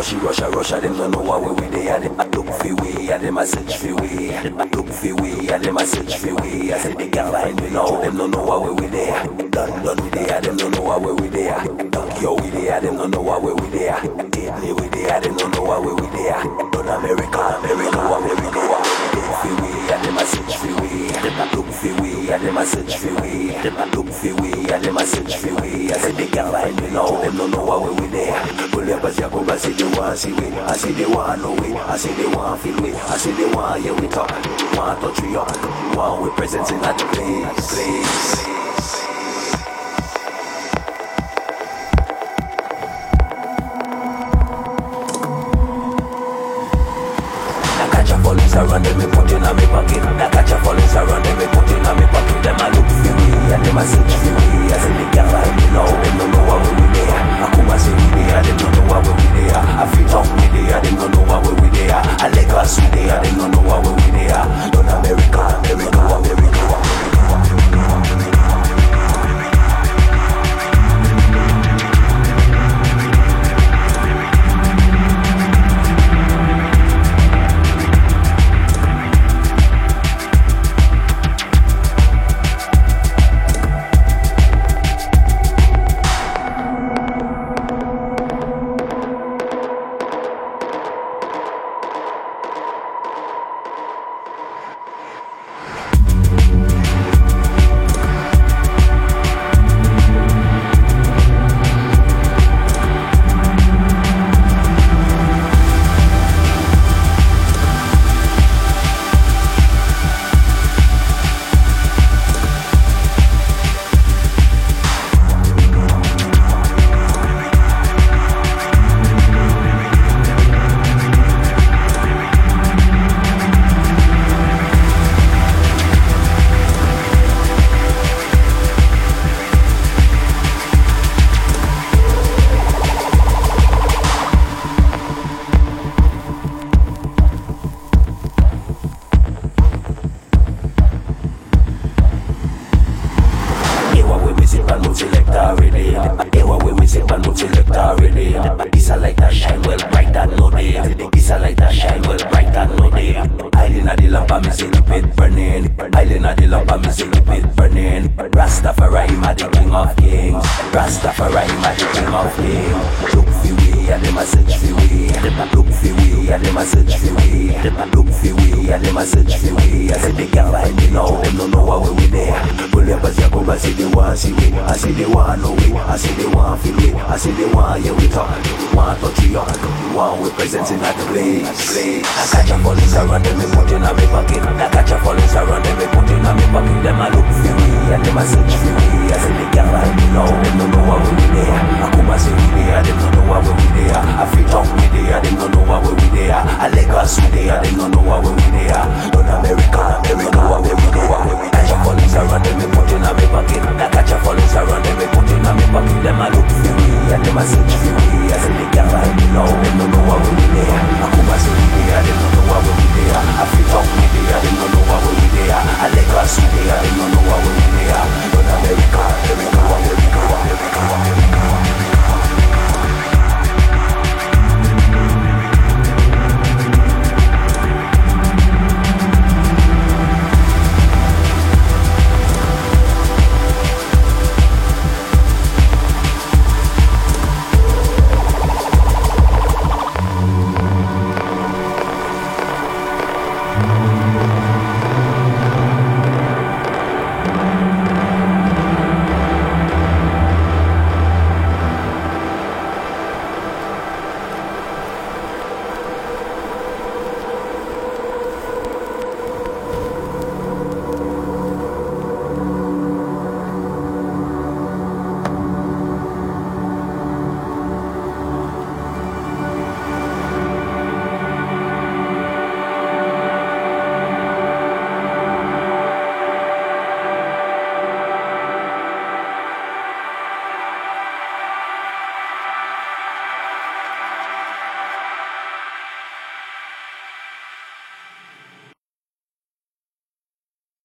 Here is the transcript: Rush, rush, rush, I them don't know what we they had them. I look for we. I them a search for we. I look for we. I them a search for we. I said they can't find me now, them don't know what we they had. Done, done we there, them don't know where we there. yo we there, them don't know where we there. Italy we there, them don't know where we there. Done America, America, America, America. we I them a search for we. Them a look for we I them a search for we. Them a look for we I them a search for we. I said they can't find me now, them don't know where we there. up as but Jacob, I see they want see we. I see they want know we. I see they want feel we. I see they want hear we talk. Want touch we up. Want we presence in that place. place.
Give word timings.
Rush, 0.00 0.14
rush, 0.14 0.40
rush, 0.40 0.72
I 0.72 0.80
them 0.80 0.96
don't 0.96 1.10
know 1.10 1.20
what 1.20 1.60
we 1.60 1.66
they 1.66 1.82
had 1.82 2.02
them. 2.02 2.18
I 2.18 2.24
look 2.28 2.46
for 2.46 2.74
we. 2.76 3.12
I 3.12 3.18
them 3.18 3.36
a 3.36 3.44
search 3.44 3.76
for 3.76 3.94
we. 3.96 4.32
I 4.32 4.44
look 4.48 4.88
for 4.88 5.14
we. 5.16 5.50
I 5.50 5.58
them 5.58 5.76
a 5.76 5.86
search 5.86 6.16
for 6.16 6.34
we. 6.36 6.72
I 6.72 6.78
said 6.78 6.96
they 6.96 7.10
can't 7.10 7.30
find 7.30 7.60
me 7.60 7.68
now, 7.68 8.00
them 8.00 8.16
don't 8.16 8.30
know 8.30 8.42
what 8.42 8.80
we 8.80 8.86
they 8.86 9.04
had. 9.04 9.49
Done, 9.50 9.82
done 9.82 9.96
we 10.04 10.10
there, 10.10 10.40
them 10.40 10.56
don't 10.56 10.70
know 10.74 10.98
where 10.98 11.14
we 11.14 11.28
there. 11.28 11.64
yo 12.22 12.34
we 12.34 12.50
there, 12.50 12.80
them 12.80 12.96
don't 12.96 13.10
know 13.10 13.22
where 13.22 13.54
we 13.54 13.66
there. 13.70 13.98
Italy 13.98 14.72
we 14.72 14.88
there, 14.88 15.20
them 15.20 15.36
don't 15.36 15.54
know 15.54 15.62
where 15.64 15.80
we 15.80 16.06
there. 16.16 16.42
Done 16.70 16.88
America, 16.88 17.40
America, 17.58 17.98
America, 17.98 18.50
America. 18.50 19.20
we 19.58 19.70
I 19.90 19.98
them 20.02 20.18
a 20.18 20.24
search 20.24 20.56
for 20.56 20.66
we. 20.80 21.10
Them 21.10 21.40
a 21.40 21.56
look 21.56 21.66
for 21.66 22.02
we 22.02 22.32
I 22.32 22.38
them 22.38 22.56
a 22.58 22.64
search 22.64 22.96
for 22.96 23.14
we. 23.20 23.48
Them 23.50 23.76
a 23.76 23.86
look 23.96 24.08
for 24.08 24.34
we 24.40 24.70
I 24.70 24.78
them 24.78 24.96
a 24.96 25.04
search 25.04 25.36
for 25.36 25.54
we. 25.60 25.90
I 25.90 25.98
said 25.98 26.14
they 26.14 26.26
can't 26.28 26.52
find 26.52 26.76
me 26.80 26.90
now, 26.90 27.20
them 27.20 27.36
don't 27.36 27.50
know 27.50 27.64
where 27.64 27.92
we 27.92 28.06
there. 28.06 28.70
up 29.00 29.04
as 29.04 29.18
but 29.18 29.30
Jacob, 29.30 29.50
I 29.50 29.56
see 29.56 29.72
they 29.72 29.98
want 29.98 30.18
see 30.18 30.32
we. 30.32 30.46
I 30.46 30.76
see 30.76 30.92
they 30.92 31.06
want 31.06 31.42
know 31.42 31.54
we. 31.54 31.74
I 31.74 31.96
see 31.96 32.12
they 32.14 32.26
want 32.26 32.60
feel 32.60 32.80
we. 32.82 32.92
I 32.92 33.16
see 33.16 33.32
they 33.32 33.52
want 33.52 33.82
hear 33.82 33.94
we 33.94 34.06
talk. 34.08 34.30
Want 34.76 35.00
touch 35.00 35.20
we 35.22 35.36
up. 35.36 35.50
Want 35.96 36.22
we 36.22 36.30
presence 36.30 36.70
in 36.70 36.80
that 36.82 36.98
place. 36.98 37.74
place. 37.74 38.59